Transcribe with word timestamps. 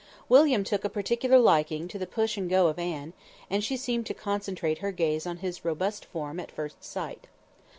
William 0.29 0.63
took 0.63 0.83
a 0.83 0.89
particular 0.89 1.37
liking 1.37 1.87
to 1.87 1.99
the 1.99 2.07
push 2.07 2.35
and 2.35 2.49
go 2.49 2.65
of 2.65 2.79
Anne, 2.79 3.13
and 3.51 3.63
she 3.63 3.77
seemed 3.77 4.07
to 4.07 4.15
concentrate 4.15 4.79
her 4.79 4.91
gaze 4.91 5.27
on 5.27 5.37
his 5.45 5.63
robust 5.63 6.05
form 6.05 6.39
at 6.39 6.49
first 6.51 6.83
sight. 6.83 7.27